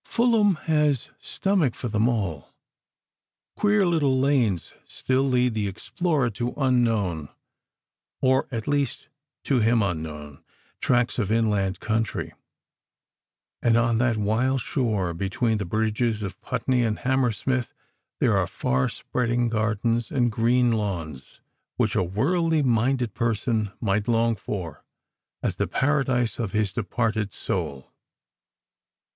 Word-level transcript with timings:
Fulham 0.03 0.55
has 0.63 1.11
stomach 1.19 1.75
for 1.75 1.87
them 1.87 2.09
all. 2.09 2.55
Queer 3.55 3.85
little 3.85 4.17
lanes 4.19 4.73
still 4.83 5.21
lead 5.21 5.53
the 5.53 5.67
explorer 5.67 6.31
to 6.31 6.55
unknown 6.57 7.29
(or 8.19 8.47
at 8.49 8.67
least 8.67 9.09
to 9.43 9.59
him 9.59 9.83
unknown) 9.83 10.41
tracts 10.79 11.19
of 11.19 11.31
inland 11.31 11.79
country; 11.79 12.33
and 13.61 13.77
on 13.77 13.99
that 13.99 14.17
wild 14.17 14.59
shore 14.59 15.13
between 15.13 15.59
the 15.59 15.65
bridges 15.65 16.23
of 16.23 16.41
Putney 16.41 16.81
and 16.81 16.97
Hammersmith 16.97 17.71
there 18.19 18.35
are 18.35 18.47
far 18.47 18.89
spreading 18.89 19.49
gardens 19.49 20.09
and 20.09 20.31
green 20.31 20.71
lawns 20.71 21.41
which 21.75 21.93
a 21.95 22.01
worldly 22.01 22.63
minded 22.63 23.13
person 23.13 23.71
might 23.79 24.07
long 24.07 24.35
for 24.35 24.83
as 25.43 25.57
the 25.57 25.67
paradise 25.67 26.39
of 26.39 26.53
his 26.53 26.73
departed 26.73 27.31
soul. 27.33 27.93